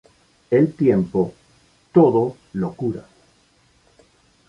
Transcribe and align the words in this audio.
El 0.49 0.73
tiempo 0.73 1.31
todo 1.93 2.35
lo 2.53 2.73
cura 2.73 3.05